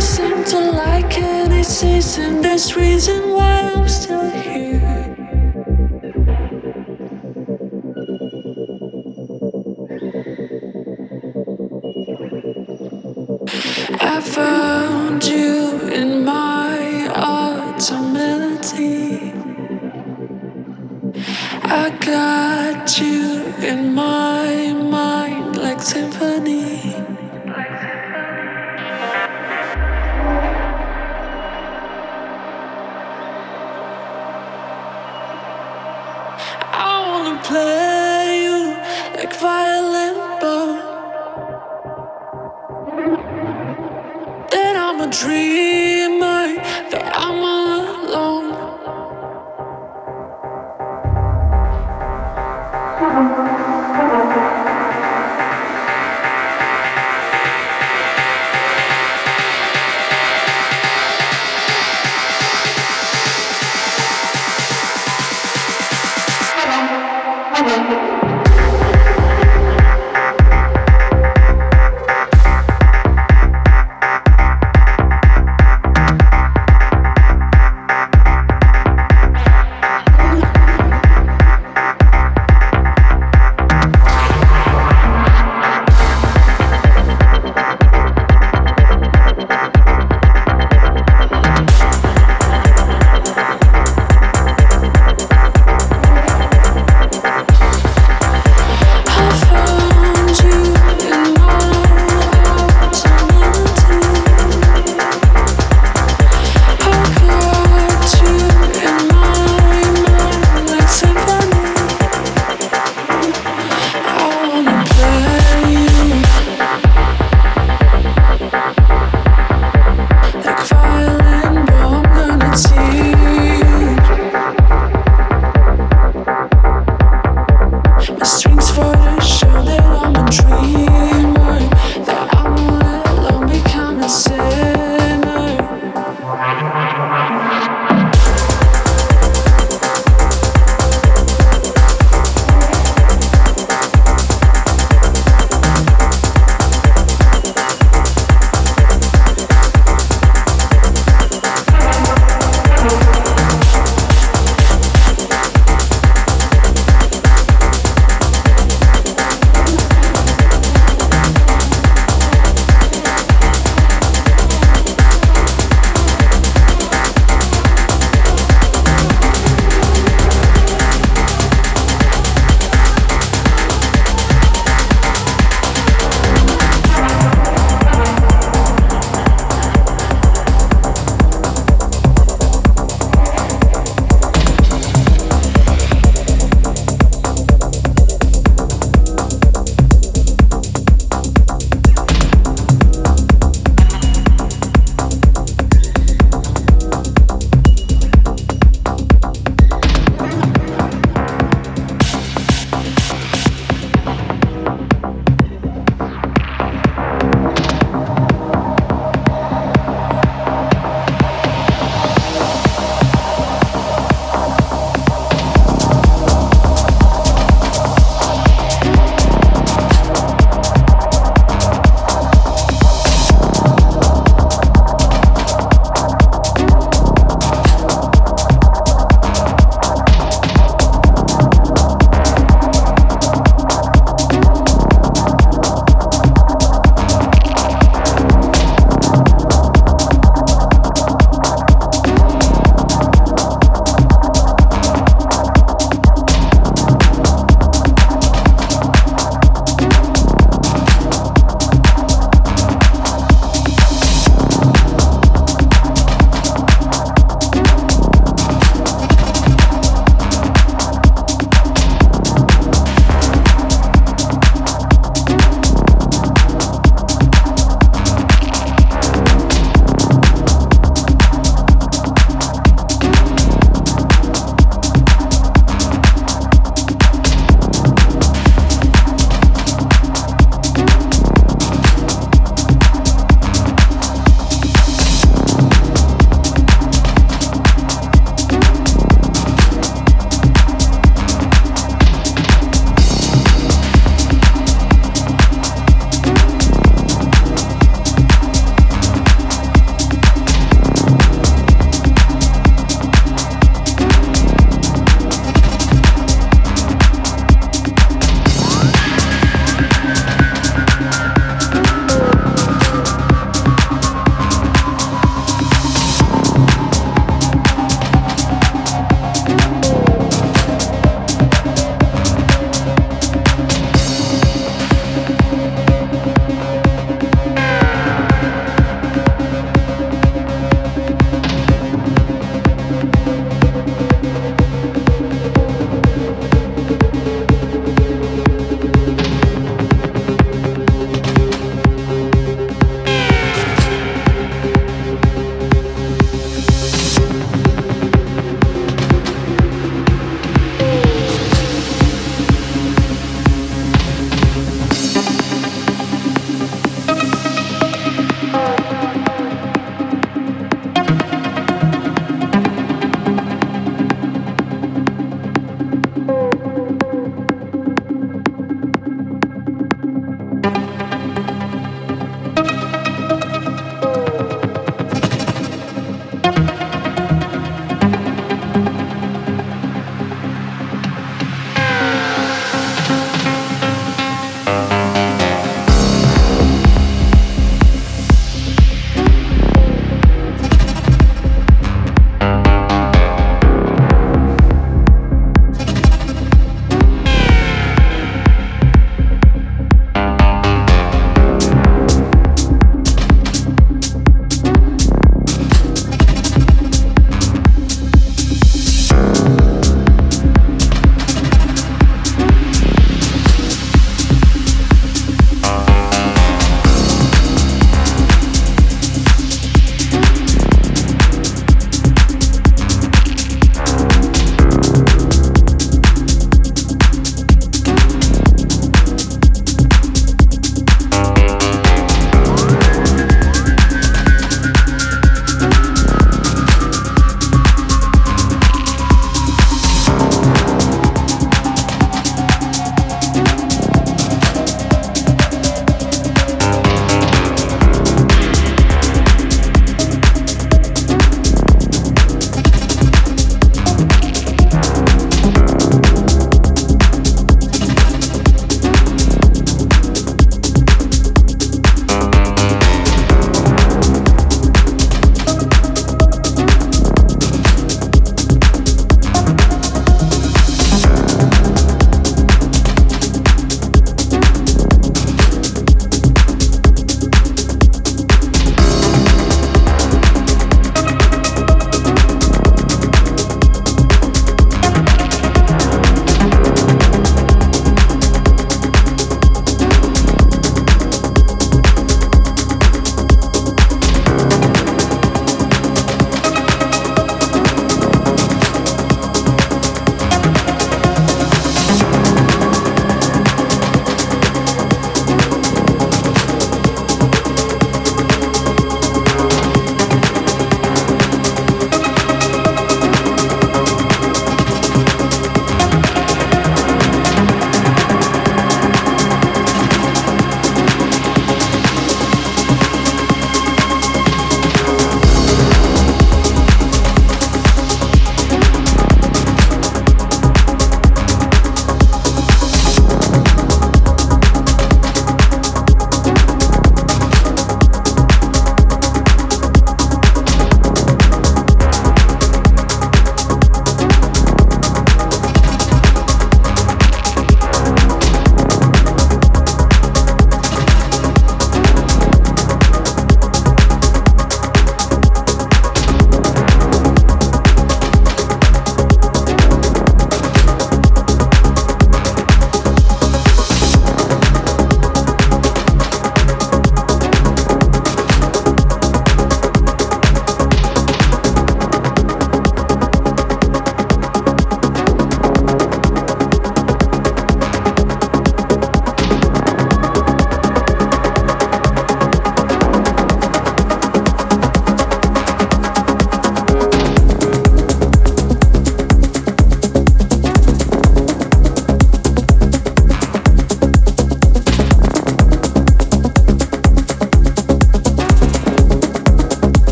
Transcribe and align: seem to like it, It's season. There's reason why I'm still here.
seem 0.00 0.44
to 0.44 0.58
like 0.72 1.18
it, 1.18 1.52
It's 1.52 1.68
season. 1.68 2.40
There's 2.40 2.74
reason 2.74 3.30
why 3.30 3.72
I'm 3.74 3.88
still 3.88 4.30
here. 4.30 4.69